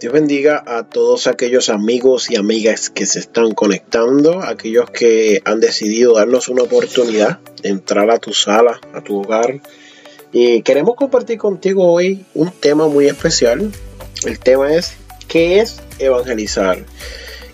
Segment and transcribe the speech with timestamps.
[0.00, 5.60] Dios bendiga a todos aquellos amigos y amigas que se están conectando, aquellos que han
[5.60, 9.60] decidido darnos una oportunidad de entrar a tu sala, a tu hogar.
[10.32, 13.70] Y queremos compartir contigo hoy un tema muy especial.
[14.24, 14.94] El tema es
[15.28, 16.78] ¿qué es evangelizar?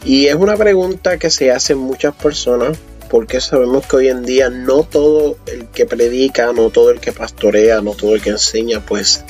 [0.04, 2.78] Y es una pregunta que se hacen muchas personas
[3.10, 7.10] porque sabemos que hoy en día no todo el que predica, no todo el que
[7.10, 9.24] pastorea, no todo el que enseña, pues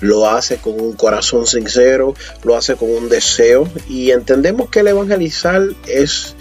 [0.00, 4.88] lo hace con un corazón sincero, lo hace con un deseo y entendemos que el
[4.88, 6.34] evangelizar es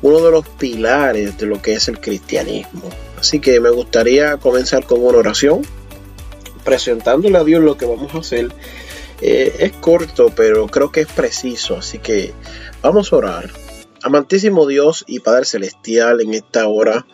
[0.00, 2.82] uno de los pilares de lo que es el cristianismo.
[3.18, 5.62] Así que me gustaría comenzar con una oración,
[6.64, 8.52] presentándole a Dios lo que vamos a hacer.
[9.20, 12.32] Eh, es corto, pero creo que es preciso, así que
[12.82, 13.61] vamos a orar.
[14.04, 17.06] Amantísimo Dios y Padre Celestial, en esta hora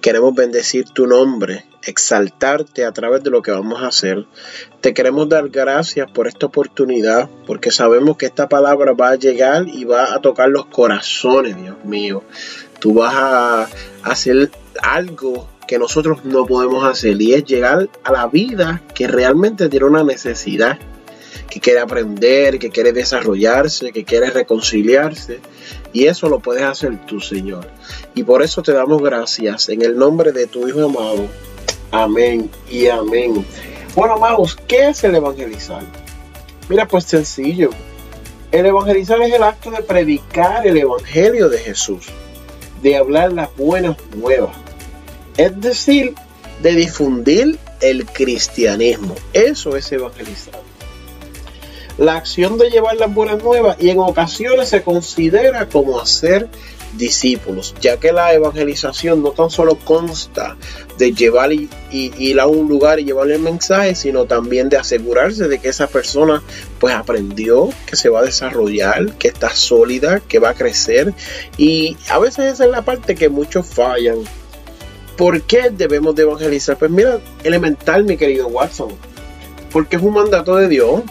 [0.00, 4.26] queremos bendecir tu nombre, exaltarte a través de lo que vamos a hacer.
[4.80, 9.66] Te queremos dar gracias por esta oportunidad, porque sabemos que esta palabra va a llegar
[9.66, 12.22] y va a tocar los corazones, Dios mío.
[12.78, 13.68] Tú vas a
[14.04, 19.68] hacer algo que nosotros no podemos hacer y es llegar a la vida que realmente
[19.68, 20.78] tiene una necesidad
[21.48, 25.40] que quiere aprender, que quiere desarrollarse, que quiere reconciliarse.
[25.92, 27.66] Y eso lo puedes hacer tú, Señor.
[28.14, 31.26] Y por eso te damos gracias en el nombre de tu Hijo amado.
[31.90, 33.44] Amén y amén.
[33.94, 35.82] Bueno, amados, ¿qué es el evangelizar?
[36.68, 37.70] Mira, pues sencillo.
[38.52, 42.06] El evangelizar es el acto de predicar el evangelio de Jesús,
[42.82, 44.56] de hablar las buenas nuevas.
[45.36, 46.14] Es decir,
[46.62, 49.14] de difundir el cristianismo.
[49.32, 50.65] Eso es evangelizar
[51.98, 56.48] la acción de llevar las buenas nuevas y en ocasiones se considera como hacer
[56.96, 60.56] discípulos, ya que la evangelización no tan solo consta
[60.98, 65.48] de llevar y, ir a un lugar y llevarle el mensaje, sino también de asegurarse
[65.48, 66.42] de que esa persona
[66.78, 71.12] pues aprendió, que se va a desarrollar, que está sólida, que va a crecer
[71.56, 74.18] y a veces esa es la parte que muchos fallan.
[75.16, 76.76] ¿Por qué debemos de evangelizar?
[76.76, 78.90] Pues mira, elemental mi querido Watson,
[79.72, 81.02] porque es un mandato de Dios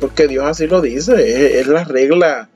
[0.00, 2.48] porque Dios así lo dice, es, la regla,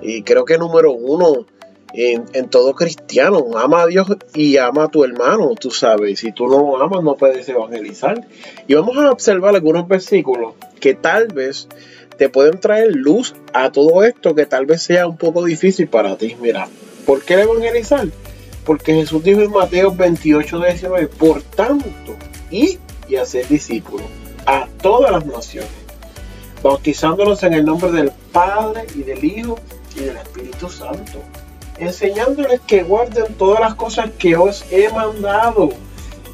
[0.00, 1.46] y creo que número uno
[1.94, 6.48] en, todo cristiano, ama a Dios y ama a tu hermano, tú sabes, si tú
[6.48, 8.26] no amas no puedes evangelizar.
[8.66, 11.68] Y vamos a observar algunos versículos que tal vez
[12.16, 16.16] te pueden traer luz a todo esto que tal vez sea un poco difícil para
[16.16, 16.36] ti.
[16.40, 16.66] Mira,
[17.04, 18.08] ¿por qué evangelizar?
[18.64, 22.16] Porque Jesús dijo en Mateo 28, 19, por tanto,
[22.50, 22.78] y
[23.08, 24.06] y hacer discípulos
[24.46, 25.81] a todas las naciones
[26.62, 29.58] bautizándolos en el nombre del Padre y del Hijo
[29.96, 31.22] y del Espíritu Santo,
[31.78, 35.70] enseñándoles que guarden todas las cosas que os he mandado.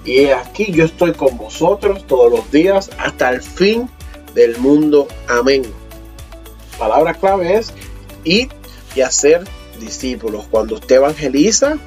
[0.04, 3.88] Y aquí yo estoy con vosotros todos los días hasta el fin
[4.34, 5.08] del mundo.
[5.28, 5.62] Amén.
[6.78, 7.72] Palabra clave es
[8.24, 8.48] ir
[8.94, 9.44] y hacer
[9.80, 10.46] discípulos.
[10.50, 11.78] Cuando usted evangeliza,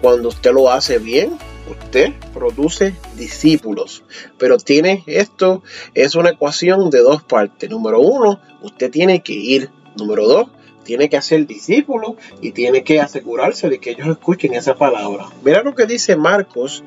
[0.00, 1.38] cuando usted lo hace bien,
[1.70, 4.04] usted produce discípulos.
[4.38, 5.62] Pero tiene esto,
[5.94, 7.70] es una ecuación de dos partes.
[7.70, 9.70] Número uno, usted tiene que ir.
[9.96, 10.48] Número dos,
[10.84, 15.26] tiene que hacer discípulos y tiene que asegurarse de que ellos escuchen esa palabra.
[15.42, 16.84] Mira lo que dice Marcos,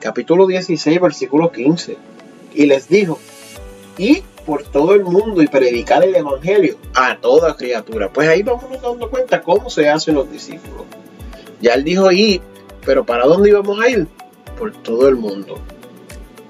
[0.00, 1.96] capítulo 16, versículo 15.
[2.54, 3.18] Y les dijo,
[3.96, 8.10] y por todo el mundo y predicar el evangelio a toda criatura.
[8.10, 10.86] Pues ahí vamos dando cuenta cómo se hacen los discípulos.
[11.60, 12.40] Ya él dijo, y
[12.88, 14.06] pero ¿para dónde íbamos a ir?
[14.58, 15.60] Por todo el mundo.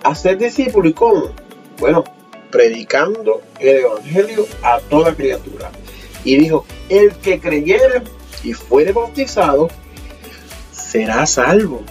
[0.04, 1.32] Hacer discípulo y cómo?
[1.80, 2.04] Bueno,
[2.52, 5.72] predicando el Evangelio a toda criatura.
[6.22, 8.02] Y dijo, el que creyere
[8.44, 9.68] y fuere bautizado,
[10.70, 11.82] será salvo.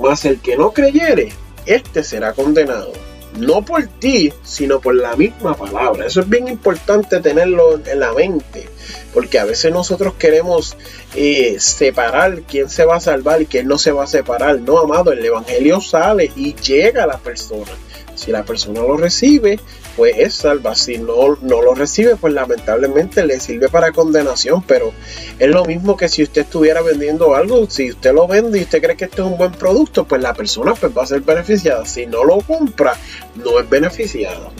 [0.00, 1.32] Mas el que no creyere,
[1.66, 2.92] este será condenado
[3.38, 6.06] no por ti, sino por la misma palabra.
[6.06, 8.68] Eso es bien importante tenerlo en la mente,
[9.12, 10.76] porque a veces nosotros queremos
[11.14, 14.60] eh, separar quién se va a salvar y quién no se va a separar.
[14.60, 17.72] No, amado, el Evangelio sale y llega a la persona.
[18.14, 19.58] Si la persona lo recibe,
[20.06, 20.74] es salva.
[20.74, 24.62] Si no, no lo recibe, pues lamentablemente le sirve para condenación.
[24.62, 24.92] Pero
[25.38, 27.68] es lo mismo que si usted estuviera vendiendo algo.
[27.68, 30.34] Si usted lo vende y usted cree que esto es un buen producto, pues la
[30.34, 31.84] persona pues va a ser beneficiada.
[31.86, 32.96] Si no lo compra,
[33.36, 34.50] no es beneficiada.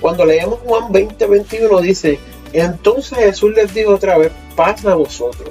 [0.00, 2.18] Cuando leemos Juan 20, 21 dice,
[2.52, 5.50] entonces Jesús les dijo otra vez, pasa a vosotros.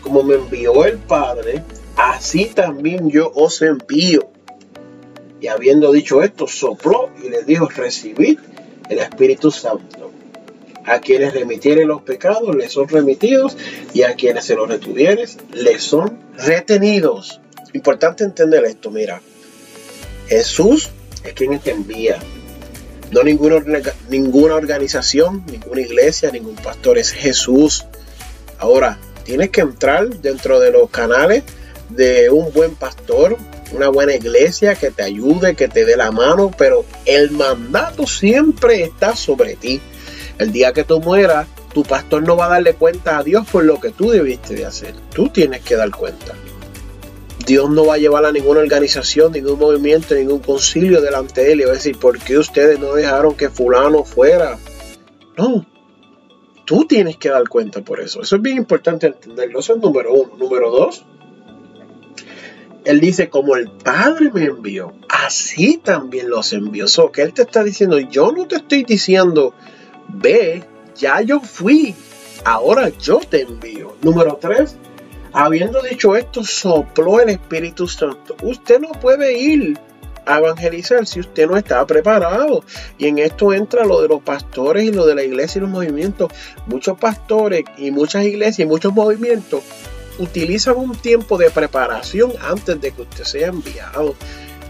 [0.00, 1.62] Como me envió el Padre,
[1.96, 4.31] así también yo os envío.
[5.42, 8.38] Y habiendo dicho esto, sopló y les dijo, recibid
[8.88, 10.12] el Espíritu Santo.
[10.84, 13.56] A quienes remitieren los pecados les son remitidos
[13.92, 17.40] y a quienes se los retuvieres les son retenidos.
[17.72, 19.20] Importante entender esto, mira.
[20.28, 20.90] Jesús
[21.24, 22.20] es quien te envía.
[23.10, 23.60] No ninguna,
[24.10, 27.84] ninguna organización, ninguna iglesia, ningún pastor, es Jesús.
[28.60, 31.42] Ahora, tienes que entrar dentro de los canales
[31.88, 33.36] de un buen pastor,
[33.72, 38.82] una buena iglesia que te ayude, que te dé la mano, pero el mandato siempre
[38.82, 39.80] está sobre ti.
[40.38, 43.64] El día que tú mueras, tu pastor no va a darle cuenta a Dios por
[43.64, 44.94] lo que tú debiste de hacer.
[45.14, 46.34] Tú tienes que dar cuenta.
[47.46, 51.60] Dios no va a llevar a ninguna organización, ningún movimiento, ningún concilio delante de él
[51.62, 54.58] y va a decir, ¿por qué ustedes no dejaron que fulano fuera?
[55.36, 55.66] No,
[56.64, 58.22] tú tienes que dar cuenta por eso.
[58.22, 59.60] Eso es bien importante entenderlo.
[59.60, 60.36] Eso es número uno.
[60.36, 61.04] Número dos,
[62.84, 66.88] él dice, como el Padre me envió, así también los envió.
[66.88, 69.54] So, que Él te está diciendo, yo no te estoy diciendo,
[70.08, 70.64] ve,
[70.96, 71.94] ya yo fui,
[72.44, 73.96] ahora yo te envío.
[74.02, 74.76] Número tres,
[75.32, 78.36] habiendo dicho esto, sopló el Espíritu Santo.
[78.42, 79.78] Usted no puede ir
[80.26, 82.64] a evangelizar si usted no está preparado.
[82.98, 85.70] Y en esto entra lo de los pastores y lo de la iglesia y los
[85.70, 86.32] movimientos.
[86.66, 89.62] Muchos pastores y muchas iglesias y muchos movimientos
[90.18, 94.14] utilizan un tiempo de preparación antes de que usted sea enviado.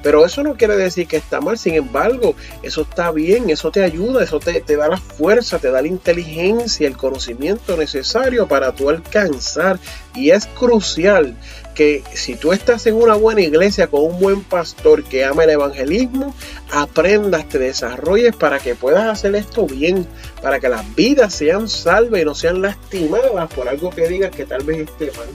[0.02, 3.84] Pero eso no quiere decir que está mal, sin embargo, eso está bien, eso te
[3.84, 8.90] ayuda, eso te, da la fuerza, te da la inteligencia, el conocimiento necesario para tú
[8.90, 9.78] alcanzar.
[10.14, 11.36] Y es crucial
[11.74, 15.50] que si tú estás en una buena iglesia con un buen pastor que ama el
[15.50, 16.34] evangelismo,
[16.70, 20.06] aprendas, te desarrolles para que puedas hacer esto bien,
[20.42, 24.44] para que las vidas sean salvas y no sean lastimadas por algo que digas que
[24.44, 25.28] tal vez esté mal.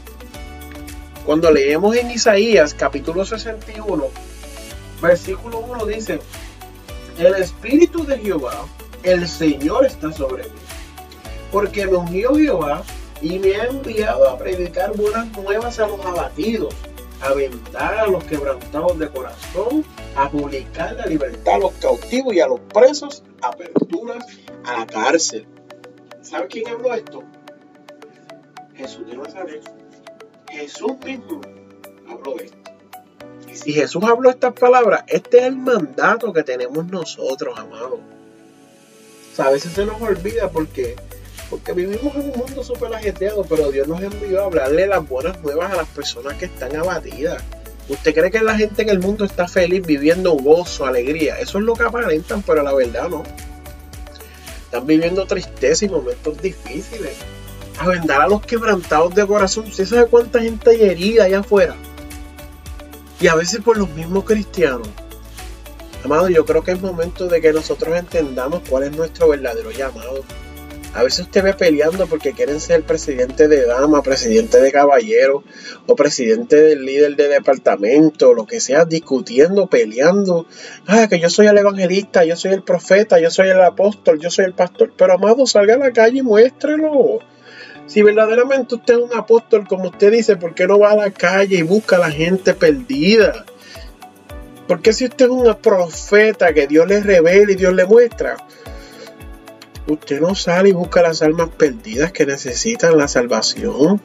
[1.25, 4.05] Cuando leemos en Isaías capítulo 61,
[5.01, 6.19] versículo 1 dice,
[7.17, 8.65] el Espíritu de Jehová,
[9.03, 10.49] el Señor está sobre mí,
[11.51, 12.83] porque me ungió Jehová
[13.21, 16.73] y me ha enviado a predicar buenas nuevas a los abatidos,
[17.21, 19.83] a vendar a los quebrantados de corazón,
[20.15, 24.23] a publicar la libertad a los cautivos y a los presos, aperturas
[24.65, 25.47] a la cárcel.
[26.21, 27.23] ¿Sabe quién habló esto?
[28.75, 29.63] Jesús de Nazaret.
[30.51, 31.41] Jesús mismo
[32.07, 32.57] habló esto.
[33.53, 37.99] Si Jesús habló estas palabras, este es el mandato que tenemos nosotros, amados.
[39.37, 40.95] a veces se nos olvida porque
[41.49, 45.41] porque vivimos en un mundo súper ajetreado, pero Dios nos envió a hablarle las buenas
[45.41, 47.41] nuevas a las personas que están abatidas.
[47.87, 51.39] ¿Usted cree que la gente en el mundo está feliz viviendo gozo, alegría?
[51.39, 53.23] Eso es lo que aparentan, pero la verdad no.
[54.65, 57.13] Están viviendo tristeza y momentos difíciles.
[57.79, 59.67] A vendar a los quebrantados de corazón.
[59.67, 61.75] ¿Usted sabe cuánta gente hay herida allá afuera?
[63.19, 64.89] Y a veces por los mismos cristianos.
[66.03, 70.23] Amado, yo creo que es momento de que nosotros entendamos cuál es nuestro verdadero llamado.
[70.93, 75.43] A veces usted ve peleando porque quieren ser presidente de dama, presidente de caballero
[75.85, 80.47] o presidente del líder de departamento, lo que sea, discutiendo, peleando.
[80.87, 84.31] Ah, que yo soy el evangelista, yo soy el profeta, yo soy el apóstol, yo
[84.31, 84.93] soy el pastor.
[84.97, 87.19] Pero amado, salga a la calle y muéstrelo.
[87.87, 91.11] Si verdaderamente usted es un apóstol, como usted dice, ¿por qué no va a la
[91.11, 93.45] calle y busca a la gente perdida?
[94.67, 98.35] Porque si usted es un profeta que Dios le revela y Dios le muestra,
[99.87, 104.01] Usted no sale y busca las almas perdidas que necesitan la salvación.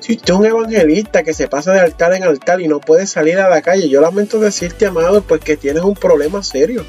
[0.00, 3.06] Si usted es un evangelista que se pasa de altar en altar y no puede
[3.06, 6.84] salir a la calle, yo lamento decirte, amado, pues que tienes un problema serio.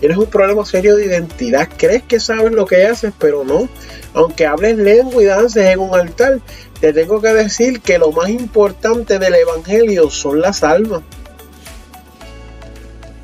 [0.00, 1.68] Tienes un problema serio de identidad.
[1.76, 3.68] Crees que sabes lo que haces, pero no.
[4.12, 6.40] Aunque hables lengua y dances en un altar,
[6.80, 11.02] te tengo que decir que lo más importante del evangelio son las almas.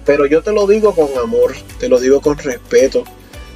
[0.07, 3.05] Pero yo te lo digo con amor, te lo digo con respeto.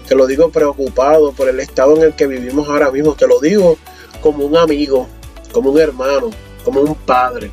[0.06, 3.14] Te lo digo preocupado por el estado en el que vivimos ahora mismo.
[3.14, 3.78] Te lo digo
[4.20, 5.08] como un amigo,
[5.50, 6.30] como un hermano,
[6.62, 7.50] como un padre.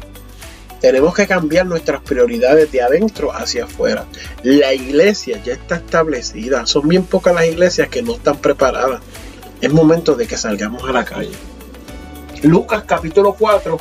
[0.81, 4.05] Tenemos que cambiar nuestras prioridades de adentro hacia afuera.
[4.41, 6.65] La iglesia ya está establecida.
[6.65, 9.00] Son bien pocas las iglesias que no están preparadas.
[9.61, 11.35] Es momento de que salgamos a la calle.
[12.41, 13.77] Lucas capítulo 4,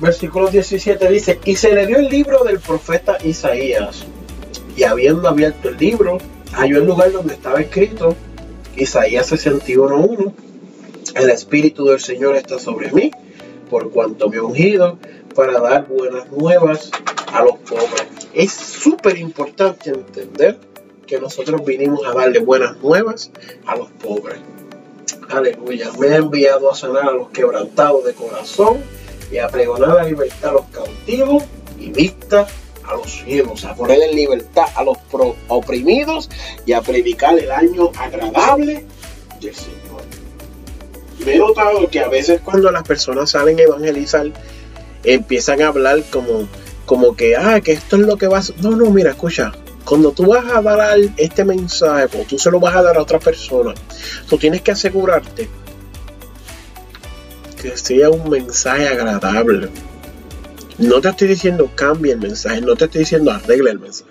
[0.00, 4.04] versículo 17 dice, y se le dio el libro del profeta Isaías,
[4.76, 6.18] y habiendo abierto el libro,
[6.52, 8.14] halló el lugar donde estaba escrito,
[8.76, 10.32] Isaías 61.1,
[11.16, 13.10] el Espíritu del Señor está sobre mí,
[13.68, 14.98] por cuanto me ungido
[15.38, 16.90] para dar buenas nuevas
[17.32, 18.08] a los pobres.
[18.34, 20.58] Es súper importante entender
[21.06, 23.30] que nosotros vinimos a darle buenas nuevas
[23.64, 24.40] a los pobres.
[25.28, 25.92] Aleluya.
[25.96, 28.78] Me ha enviado a sanar a los quebrantados de corazón
[29.30, 31.44] y a pregonar la libertad a los cautivos
[31.78, 32.48] y vista
[32.82, 34.98] a los ciegos, a poner en libertad a los
[35.46, 36.28] oprimidos
[36.66, 38.84] y a predicar el año agradable
[39.40, 40.02] del Señor.
[41.24, 44.32] Me he notado que a veces cuando las personas salen a evangelizar,
[45.14, 46.48] empiezan a hablar como,
[46.86, 48.54] como que, ah, que esto es lo que vas.
[48.60, 49.52] No, no, mira, escucha.
[49.84, 53.02] Cuando tú vas a dar este mensaje, cuando tú se lo vas a dar a
[53.02, 53.74] otra persona,
[54.28, 55.48] tú tienes que asegurarte
[57.60, 59.68] que sea un mensaje agradable.
[60.78, 64.10] No te estoy diciendo cambie el mensaje, no te estoy diciendo arregle el mensaje.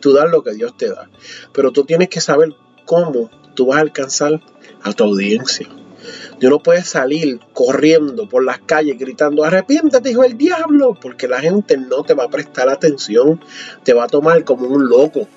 [0.00, 1.10] Tú das lo que Dios te da.
[1.52, 4.40] Pero tú tienes que saber cómo tú vas a alcanzar
[4.82, 5.68] a tu audiencia.
[6.40, 11.40] Tú no puedes salir corriendo por las calles gritando, arrepiéntate, hijo del diablo, porque la
[11.40, 13.40] gente no te va a prestar atención,
[13.84, 15.28] te va a tomar como un loco.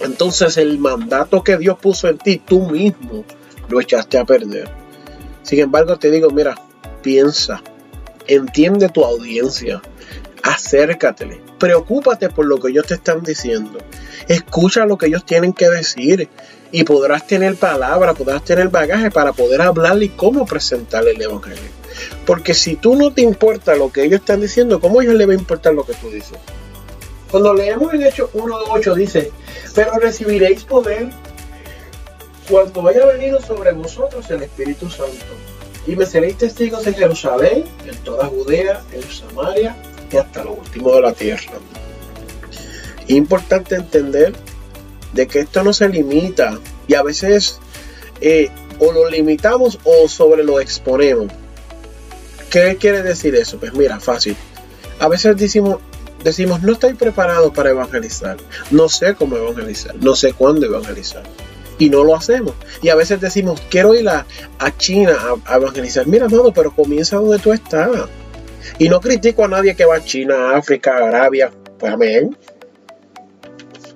[0.00, 3.24] Entonces el mandato que Dios puso en ti, tú mismo
[3.68, 4.68] lo echaste a perder.
[5.42, 6.54] Sin embargo, te digo, mira,
[7.02, 7.62] piensa,
[8.26, 9.82] entiende tu audiencia,
[10.42, 13.78] acércatele, preocúpate por lo que ellos te están diciendo,
[14.26, 16.28] escucha lo que ellos tienen que decir
[16.74, 21.70] y podrás tener palabra, podrás tener bagaje para poder hablarle y cómo presentarle el Evangelio.
[22.26, 25.28] Porque si tú no te importa lo que ellos están diciendo, ¿cómo a ellos les
[25.28, 26.36] va a importar lo que tú dices?
[27.30, 29.30] Cuando leemos en Hechos 1.8 dice,
[29.72, 31.10] pero recibiréis poder
[32.50, 35.14] cuando haya venido sobre vosotros el Espíritu Santo.
[35.86, 39.76] Y me seréis testigos en Jerusalén, en toda Judea, en Samaria
[40.10, 41.52] y hasta lo último de la tierra.
[43.06, 44.32] Importante entender
[45.14, 47.58] de que esto no se limita y a veces
[48.20, 51.28] eh, o lo limitamos o sobre lo exponemos.
[52.50, 53.58] ¿Qué quiere decir eso?
[53.58, 54.36] Pues mira, fácil.
[54.98, 55.78] A veces decimos,
[56.22, 58.36] decimos, no estoy preparado para evangelizar,
[58.70, 61.22] no sé cómo evangelizar, no sé cuándo evangelizar.
[61.78, 62.54] Y no lo hacemos.
[62.82, 64.24] Y a veces decimos, quiero ir a,
[64.78, 66.06] China a, evangelizar.
[66.06, 67.90] Mira, no, pero comienza donde tú estás.
[68.78, 71.50] Y no critico a nadie que va a China, África, Arabia.
[71.78, 72.36] Pues amén.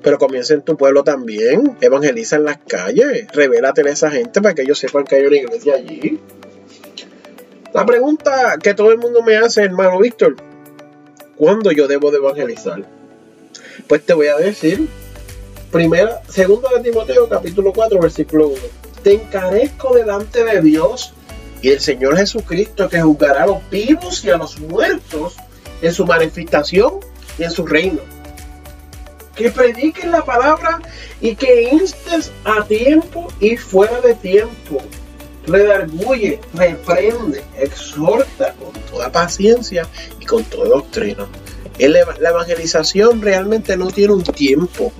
[0.09, 1.77] Pero comienza en tu pueblo también.
[1.83, 3.31] Evangeliza en las calles.
[3.31, 6.19] Revélate a esa gente para que ellos sepan que hay una iglesia allí.
[7.75, 10.37] La pregunta que todo el mundo me hace, hermano Víctor,
[11.37, 12.87] ¿cuándo yo debo de evangelizar?
[13.87, 14.89] Pues te voy a decir,
[15.71, 18.57] primera, segunda de Timoteo, capítulo 4, versículo 1.
[19.03, 21.13] Te encarezco delante de Dios
[21.61, 25.37] y el Señor Jesucristo que juzgará a los vivos y a los muertos
[25.83, 26.95] en su manifestación
[27.39, 28.01] y en su reino
[29.39, 30.81] que prediques la palabra
[31.21, 34.83] y que instes a tiempo y fuera de tiempo.
[35.47, 39.87] Redarguye, reprende, exhorta con toda paciencia
[40.21, 41.29] y con toda doctrina.
[41.79, 44.93] La evangelización realmente no tiene un tiempo.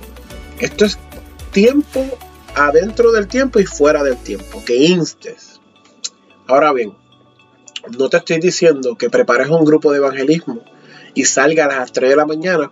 [0.57, 0.97] Esto es
[1.51, 2.05] tiempo
[2.55, 4.63] adentro del tiempo y fuera del tiempo.
[4.65, 5.59] Que instes.
[6.47, 6.93] Ahora bien,
[7.97, 10.63] no te estoy diciendo que prepares un grupo de evangelismo
[11.13, 12.71] y salga a las 3 de la mañana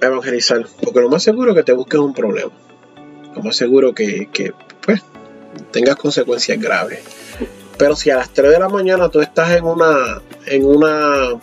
[0.00, 2.52] evangelizar, porque lo más seguro es que te busques un problema.
[3.34, 4.52] Lo más seguro que, que
[4.84, 5.02] pues,
[5.70, 7.00] tengas consecuencias graves.
[7.78, 11.38] Pero si a las 3 de la mañana tú estás en una, en una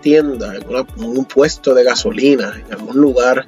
[0.00, 3.46] tienda, en, en un puesto de gasolina, en algún lugar,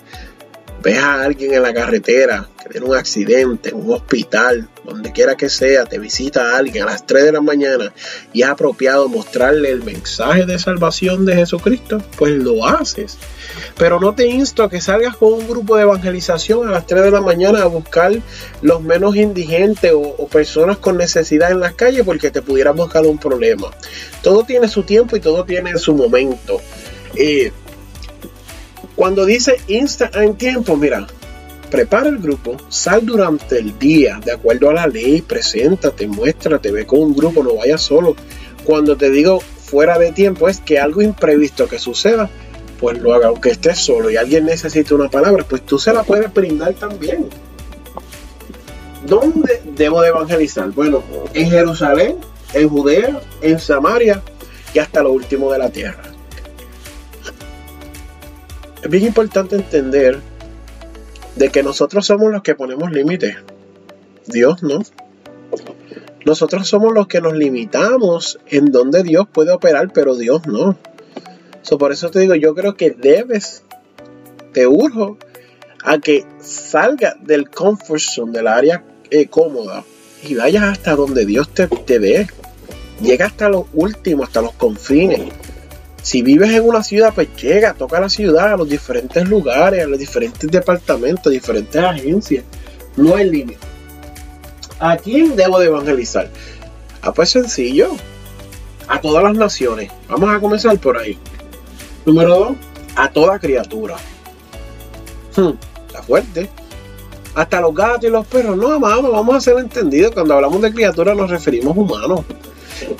[0.82, 5.36] ves a alguien en la carretera que tiene un accidente, en un hospital, donde quiera
[5.36, 7.92] que sea, te visita a alguien a las 3 de la mañana
[8.32, 13.18] y es apropiado mostrarle el mensaje de salvación de Jesucristo, pues lo haces.
[13.78, 17.04] Pero no te insto a que salgas con un grupo de evangelización a las 3
[17.04, 18.12] de la mañana a buscar
[18.60, 23.18] los menos indigentes o, personas con necesidad en las calles porque te pudiera buscar un
[23.18, 23.68] problema.
[24.22, 26.60] Todo tiene su tiempo y todo tiene su momento.
[27.14, 27.52] Eh,
[28.96, 31.06] cuando dice insta en tiempo, mira,
[31.70, 36.86] prepara el grupo, sal durante el día, de acuerdo a la ley, preséntate, muéstrate, ve
[36.86, 38.14] con un grupo, no vayas solo.
[38.64, 42.28] Cuando te digo fuera de tiempo es que algo imprevisto que suceda,
[42.78, 46.02] pues lo haga, aunque estés solo y alguien necesite una palabra, pues tú se la
[46.02, 47.30] puedes brindar también.
[49.06, 50.70] ¿Dónde debo de evangelizar?
[50.72, 52.16] Bueno, en Jerusalén,
[52.52, 54.22] en Judea, en Samaria
[54.74, 56.11] y hasta lo último de la tierra.
[58.82, 60.18] Es bien importante entender
[61.36, 63.36] de que nosotros somos los que ponemos límites.
[64.26, 64.80] Dios no.
[66.24, 70.76] Nosotros somos los que nos limitamos en donde Dios puede operar, pero Dios no.
[71.78, 73.62] por eso te digo, yo creo que debes,
[74.52, 75.16] te urjo
[75.84, 79.84] a que salga del comfort zone, del área eh, cómoda,
[80.22, 82.28] y vayas hasta donde Dios te, te ve.
[83.00, 85.32] Llega hasta lo último, hasta los confines.
[86.02, 89.86] Si vives en una ciudad, pues llega, toca la ciudad, a los diferentes lugares, a
[89.86, 92.44] los diferentes departamentos, diferentes agencias.
[92.96, 93.58] No hay límite.
[94.80, 96.28] ¿A quién debo de evangelizar?
[97.02, 97.90] Ah, pues sencillo.
[98.88, 99.90] A todas las naciones.
[100.08, 101.16] Vamos a comenzar por ahí.
[102.04, 102.56] Número dos,
[102.96, 103.96] a toda criatura.
[105.36, 105.52] Hmm,
[105.86, 106.50] está fuerte
[107.34, 108.56] hasta los gatos y los perros.
[108.56, 110.12] No, vamos, vamos a ser entendidos.
[110.12, 112.20] Cuando hablamos de criaturas nos referimos humanos.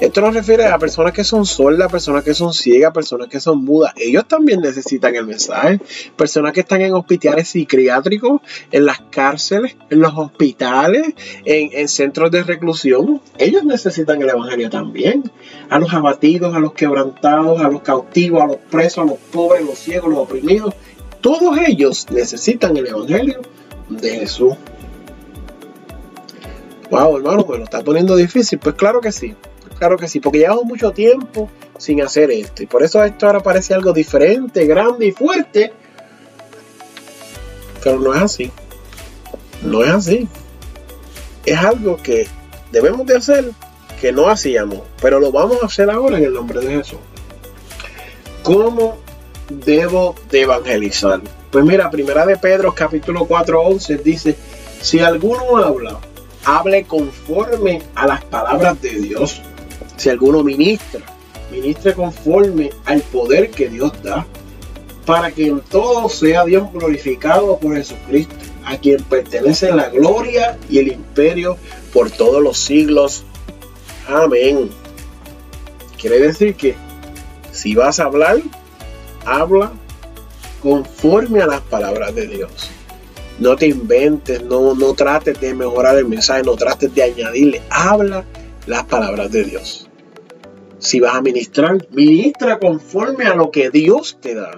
[0.01, 3.65] Esto nos refiere a personas que son sordas, personas que son ciegas, personas que son
[3.65, 3.93] mudas.
[3.97, 5.81] Ellos también necesitan el mensaje.
[6.17, 12.31] Personas que están en hospitales psiquiátricos, en las cárceles, en los hospitales, en, en centros
[12.31, 13.21] de reclusión.
[13.39, 15.31] Ellos necesitan el Evangelio también.
[15.71, 19.65] A los abatidos, a los quebrantados, a los cautivos, a los presos, a los pobres,
[19.65, 20.75] los ciegos, los oprimidos.
[21.21, 23.41] Todos ellos necesitan el Evangelio
[23.89, 24.55] de Jesús.
[26.91, 28.59] Wow, hermano, me lo está poniendo difícil.
[28.59, 29.35] Pues claro que sí,
[29.83, 32.63] claro que sí, porque llevamos mucho tiempo sin hacer esto.
[32.63, 35.73] Y por eso esto ahora parece algo diferente, grande y fuerte.
[37.83, 38.53] Pero no es así.
[39.61, 40.29] No es así.
[41.45, 42.29] Es algo que
[42.71, 43.51] debemos de hacer
[44.01, 47.01] que no hacíamos, pero lo vamos a hacer ahora en el nombre de Jesús.
[48.45, 48.99] ¿Cómo
[49.49, 51.23] debo de evangelizar?
[51.51, 54.37] Pues mira, primera de Pedro capítulo 4, 11 dice,
[54.81, 55.99] si alguno habla,
[56.45, 59.43] hable conforme a las palabras de Dios.
[59.97, 61.01] Si alguno ministra,
[61.51, 64.27] ministre conforme al poder que Dios da,
[65.05, 68.35] para que en todo sea Dios glorificado por Jesucristo,
[68.65, 71.57] a quien pertenece la gloria y el imperio
[71.93, 73.25] por todos los siglos.
[74.09, 74.71] Amén.
[76.01, 76.77] Quiere decir que
[77.53, 78.39] si vas a hablar,
[79.25, 79.73] habla
[80.63, 82.71] conforme a las palabras de Dios.
[83.39, 87.63] No te inventes, no, no trates de mejorar el mensaje, no trates de añadirle.
[87.71, 88.25] Habla
[88.67, 89.89] las palabras de Dios.
[90.79, 94.51] Si vas a ministrar, ministra conforme a lo que Dios te da.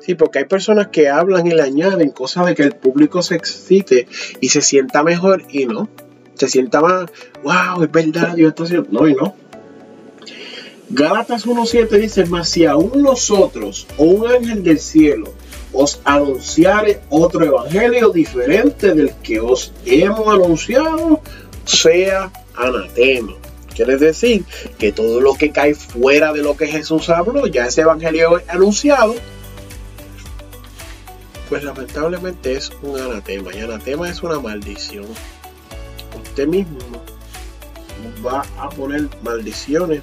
[0.00, 3.36] Sí, porque hay personas que hablan y le añaden cosas de que el público se
[3.36, 4.06] excite
[4.40, 5.88] y se sienta mejor y no.
[6.34, 7.10] Se sienta más,
[7.42, 8.88] wow, es verdad, Dios está haciendo.
[8.90, 9.34] No, y no.
[10.90, 15.32] Gálatas 1.7 dice, mas si aún nosotros o un ángel del cielo
[15.72, 21.20] os anunciare otro evangelio diferente del que os hemos anunciado,
[21.64, 23.34] sea anatema.
[23.74, 24.44] Quiere decir
[24.78, 29.14] que todo lo que cae fuera de lo que Jesús habló, ya ese evangelio anunciado,
[31.48, 33.52] pues lamentablemente es un anatema.
[33.54, 35.06] Y anatema es una maldición.
[36.22, 36.78] Usted mismo
[38.24, 40.02] va a poner maldiciones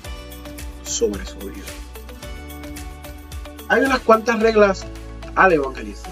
[0.83, 1.65] sobre su vida.
[3.69, 4.85] Hay unas cuantas reglas
[5.35, 6.11] al evangelizar.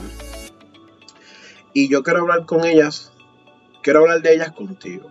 [1.73, 3.11] Y yo quiero hablar con ellas,
[3.83, 5.09] quiero hablar de ellas contigo.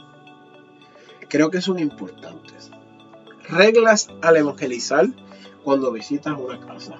[1.28, 2.70] Creo que son importantes.
[3.48, 5.06] Reglas al evangelizar
[5.64, 6.96] cuando visitas una casa.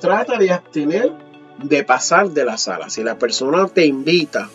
[0.00, 1.12] Trata de abstener
[1.58, 2.90] de pasar de la sala.
[2.90, 4.48] Si la persona te invita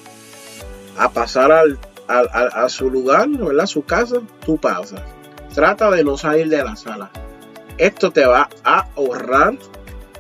[0.98, 3.64] a pasar al, a su lugar, ¿verdad?
[3.64, 5.02] A su casa, tú pasas.
[5.54, 7.10] Trata de no salir de la sala.
[7.78, 9.58] Esto te va a ahorrar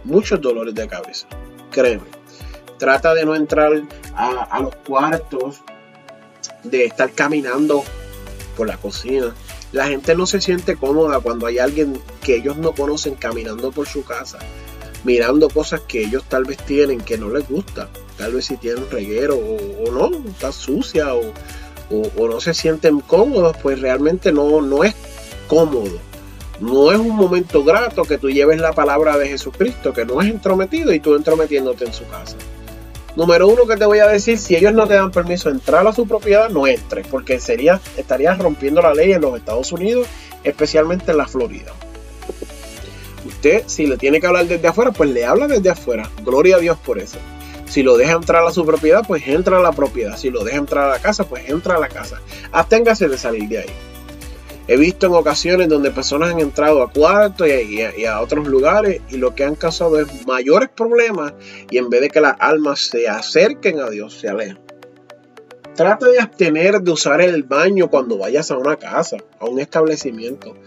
[0.03, 1.27] muchos dolores de cabeza.
[1.71, 2.05] Créeme.
[2.77, 3.71] Trata de no entrar
[4.15, 5.61] a, los cuartos,
[6.63, 7.83] de estar caminando
[8.57, 9.33] por la cocina.
[9.71, 13.87] La gente no se siente cómoda cuando hay alguien que ellos no conocen caminando por
[13.87, 14.39] su casa,
[15.03, 17.87] mirando cosas que ellos tal vez tienen que no les gusta.
[18.17, 21.31] Tal vez si tienen reguero o, no, está sucia o,
[21.91, 24.95] o, no se sienten cómodos, pues realmente no, no es
[25.47, 25.99] cómodo.
[26.59, 30.29] No es un momento grato que tú lleves la palabra de Jesucristo, que no es
[30.29, 32.35] entrometido y tú entrometiéndote en su casa.
[33.17, 35.87] Número uno que te voy a decir, si ellos no te dan permiso de entrar
[35.87, 40.07] a su propiedad, no entres, porque sería, estarías rompiendo la ley en los Estados Unidos,
[40.43, 41.71] especialmente en la Florida.
[43.25, 46.07] Usted, si le tiene que hablar desde afuera, pues le habla desde afuera.
[46.23, 47.17] Gloria a Dios por eso.
[47.65, 50.15] Si lo deja entrar a su propiedad, pues entra a la propiedad.
[50.15, 52.21] Si lo deja entrar a la casa, pues entra a la casa.
[52.51, 53.69] Absténgase de salir de ahí.
[54.69, 59.15] He visto en ocasiones donde personas han entrado a cuartos y, a, otros lugares y
[59.15, 61.33] lo que han causado es mayores problemas
[61.69, 64.59] y en vez de que las almas se acerquen a Dios, se alejan.
[65.73, 70.57] Trata de abstener de usar el baño cuando vayas a una casa, a un establecimiento.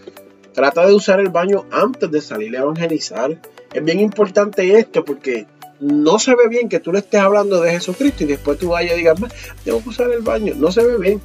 [0.53, 3.39] Trata de usar el baño antes de salir a evangelizar.
[3.71, 5.45] Es bien importante esto porque
[5.79, 8.93] no se ve bien que tú le estés hablando de Jesucristo y después tú vayas
[8.93, 9.19] y digas,
[9.63, 10.55] tengo que usar el baño.
[10.57, 11.21] No se ve bien.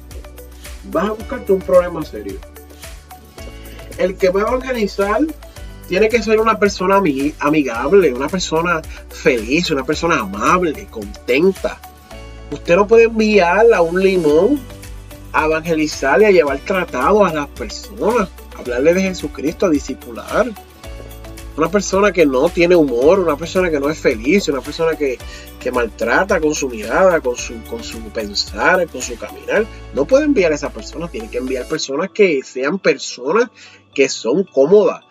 [0.91, 2.37] vas a buscarte un problema serio.
[3.97, 5.21] El que va a evangelizar
[5.87, 7.01] tiene que ser una persona
[7.39, 11.79] amigable, una persona feliz, una persona amable, contenta.
[12.51, 14.59] Usted no puede enviar a un limón
[15.33, 20.47] a evangelizar y a llevar tratado a las personas, hablarle de Jesucristo, a discipular.
[21.55, 25.17] Una persona que no tiene humor, una persona que no es feliz, una persona que,
[25.71, 29.65] maltrata con su mirada, con su, con su pensar, con su caminar.
[29.93, 33.49] No puede enviar a esa persona, tiene que enviar personas que sean personas
[33.97, 35.03] que son cómodas.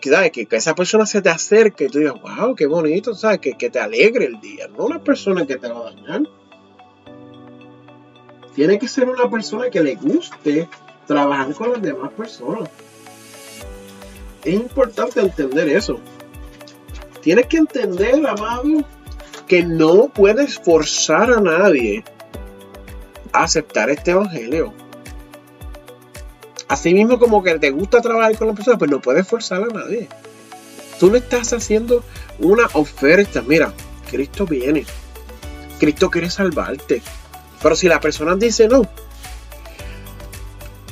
[0.00, 3.40] Que, que, que esa persona se te acerque y tú digas, wow, qué bonito, ¿sabes?
[3.40, 6.22] Que, que te alegre el día, no una persona que te va a dañar.
[8.54, 10.68] Tiene que ser una persona que le guste
[11.08, 12.70] trabajar con las demás personas.
[14.44, 15.98] Es importante entender eso.
[17.20, 18.84] Tienes que entender, amado,
[19.48, 22.04] que no puedes forzar a nadie
[23.32, 24.72] a aceptar este evangelio.
[26.68, 29.66] Así mismo como que te gusta trabajar con las personas, pues no puedes forzar a
[29.66, 30.08] nadie.
[31.00, 32.04] Tú le estás haciendo
[32.38, 33.42] una oferta.
[33.46, 33.72] Mira,
[34.10, 34.84] Cristo viene.
[35.78, 37.02] Cristo quiere salvarte.
[37.62, 38.82] Pero si la persona dice no,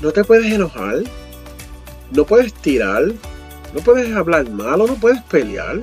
[0.03, 1.03] no te puedes enojar,
[2.11, 3.05] no puedes tirar,
[3.75, 5.81] no puedes hablar malo, no puedes pelear.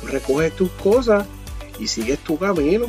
[0.00, 1.26] Tú recoges tus cosas
[1.78, 2.86] y sigues tu camino.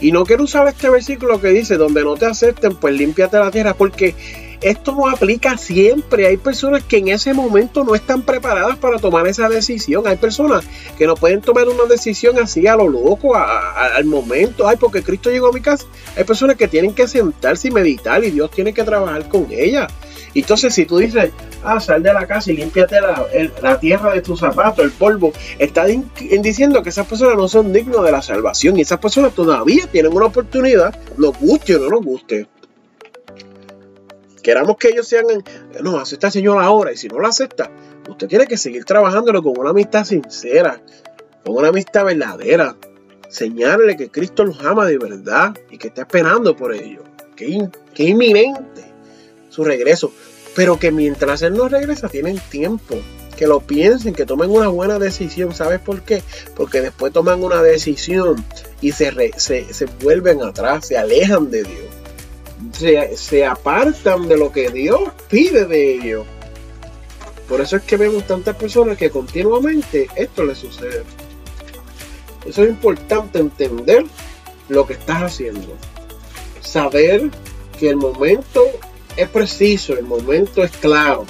[0.00, 3.50] Y no quiero usar este versículo que dice, donde no te acepten, pues límpiate la
[3.50, 4.14] tierra, porque
[4.64, 6.26] esto no aplica siempre.
[6.26, 10.06] Hay personas que en ese momento no están preparadas para tomar esa decisión.
[10.06, 10.64] Hay personas
[10.96, 14.66] que no pueden tomar una decisión así a lo loco, al momento.
[14.66, 15.84] Ay, porque Cristo llegó a mi casa.
[16.16, 19.92] Hay personas que tienen que sentarse y meditar y Dios tiene que trabajar con ellas.
[20.34, 21.30] Entonces, si tú dices,
[21.62, 25.84] ah, sal de la casa y límpiate la, tierra de tus zapatos, el polvo, está
[25.84, 30.12] diciendo que esas personas no son dignas de la salvación y esas personas todavía tienen
[30.12, 32.48] una oportunidad, nos guste o no nos guste.
[34.44, 35.26] Queramos que ellos sean,
[35.82, 37.70] no, acepta Señor ahora y si no lo acepta,
[38.08, 40.80] usted tiene que seguir trabajándolo con una amistad sincera,
[41.44, 42.76] con una amistad verdadera.
[43.28, 47.02] Señale que Cristo los ama de verdad y que está esperando por ellos,
[47.36, 48.84] es inminente
[49.48, 50.12] su regreso.
[50.54, 52.96] Pero que mientras Él no regresa, tienen tiempo.
[53.36, 55.54] Que lo piensen, que tomen una buena decisión.
[55.54, 56.22] ¿Sabes por qué?
[56.54, 58.44] Porque después toman una decisión
[58.80, 59.10] y se,
[60.00, 61.93] vuelven atrás, se alejan de Dios.
[62.72, 66.26] Se, se apartan de lo que Dios pide de ellos.
[67.48, 71.02] Por eso es que vemos tantas personas que continuamente esto les sucede.
[72.46, 74.04] Eso es importante entender
[74.68, 75.76] lo que estás haciendo.
[76.60, 77.30] Saber
[77.78, 78.64] que el momento
[79.16, 81.24] es preciso, el momento es claro,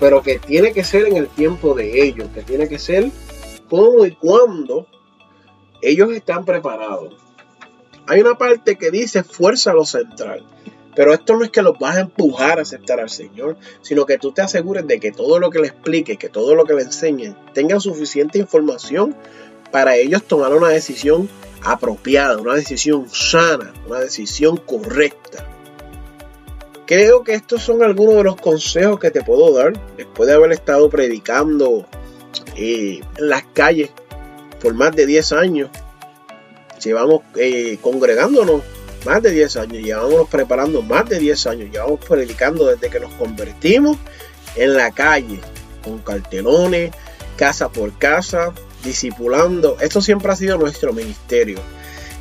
[0.00, 3.10] pero que tiene que ser en el tiempo de ellos, que tiene que ser
[3.68, 4.86] cómo y cuándo
[5.82, 7.14] ellos están preparados.
[8.06, 10.46] Hay una parte que dice fuerza lo central,
[10.94, 14.18] pero esto no es que los vas a empujar a aceptar al Señor, sino que
[14.18, 16.82] tú te asegures de que todo lo que le explique, que todo lo que le
[16.82, 19.14] enseñe, tengan suficiente información
[19.70, 21.28] para ellos tomar una decisión
[21.62, 25.46] apropiada, una decisión sana, una decisión correcta.
[26.86, 30.52] Creo que estos son algunos de los consejos que te puedo dar después de haber
[30.52, 31.84] estado predicando
[32.56, 33.90] eh, en las calles
[34.62, 35.70] por más de 10 años.
[36.82, 38.62] Llevamos eh, congregándonos
[39.04, 43.12] más de 10 años, llevamos preparando más de 10 años, llevamos predicando desde que nos
[43.14, 43.96] convertimos
[44.56, 45.40] en la calle,
[45.82, 46.92] con cartelones,
[47.36, 48.52] casa por casa,
[48.84, 49.76] discipulando.
[49.80, 51.58] Esto siempre ha sido nuestro ministerio.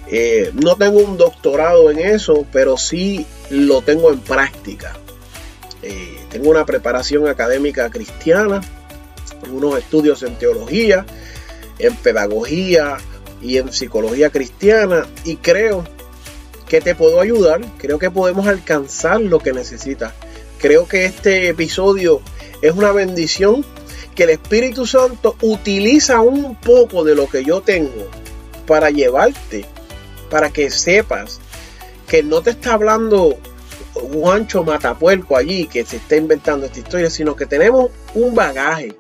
[0.08, 4.96] Eh, no tengo un doctorado en eso, pero sí lo tengo en práctica.
[5.82, 8.62] Eh, tengo una preparación académica cristiana,
[9.52, 11.06] unos estudios en teología,
[11.80, 12.98] en pedagogía
[13.42, 15.84] y en psicología cristiana y creo
[16.68, 20.14] que te puedo ayudar, creo que podemos alcanzar lo que necesitas.
[20.60, 22.22] Creo que este episodio
[22.62, 23.64] es una bendición
[24.16, 28.10] que el Espíritu Santo utiliza un poco de lo que yo tengo
[28.66, 29.66] para llevarte,
[30.30, 31.40] para que sepas
[32.08, 33.38] que no te está hablando
[33.94, 38.96] Juancho Matapuerco allí que se está inventando esta historia, sino que tenemos un bagaje.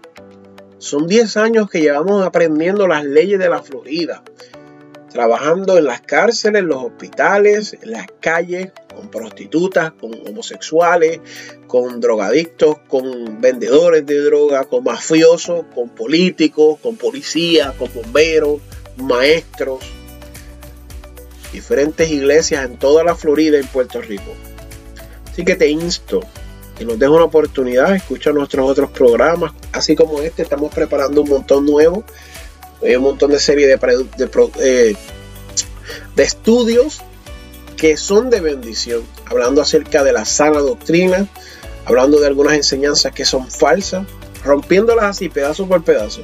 [0.85, 4.21] Son 10 años que llevamos aprendiendo las leyes de la Florida,
[5.11, 11.21] trabajando en las cárceles, en los hospitales, en las calles, con prostitutas, con homosexuales,
[11.65, 18.61] con drogadictos, con vendedores de droga, con mafiosos, con políticos, con policías, con bomberos,
[18.97, 19.83] maestros,
[21.51, 24.35] diferentes iglesias en toda la Florida y en Puerto Rico.
[25.31, 26.19] Así que te insto
[26.77, 31.29] que nos des una oportunidad, escucha nuestros otros programas, así como este, estamos preparando un
[31.29, 32.03] montón nuevo,
[32.83, 33.79] hay un montón de series
[34.59, 34.95] eh,
[36.15, 37.01] de estudios
[37.77, 41.27] que son de bendición hablando acerca de la sana doctrina,
[41.85, 44.05] hablando de algunas enseñanzas que son falsas,
[44.43, 46.21] rompiéndolas así pedazo por pedazo.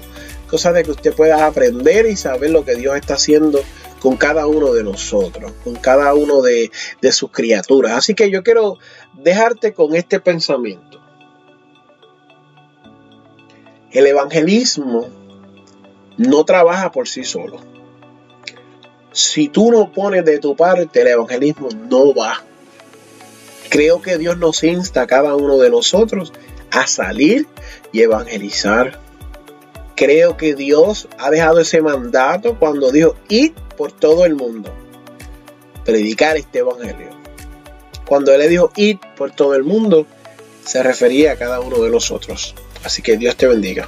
[0.49, 3.61] Cosa de que usted pueda aprender y saber lo que Dios está haciendo
[4.01, 6.71] con cada uno de nosotros, con cada uno de,
[7.11, 7.93] sus criaturas.
[7.93, 8.79] Así que yo quiero
[9.13, 10.99] dejarte con este pensamiento.
[13.91, 15.07] El evangelismo
[16.17, 17.59] no trabaja por sí solo.
[19.11, 22.43] Si tú no pones de tu parte, el evangelismo no va.
[23.69, 26.33] Creo que Dios nos insta a cada uno de nosotros
[26.71, 27.45] a salir
[27.91, 29.10] y evangelizar.
[30.01, 34.73] Creo que Dios ha dejado ese mandato cuando dijo, id por todo el mundo,
[35.85, 37.09] predicar este evangelio.
[38.07, 40.07] Cuando Él le dijo, id por todo el mundo,
[40.65, 42.55] se refería a cada uno de nosotros.
[42.83, 43.87] Así que Dios te bendiga.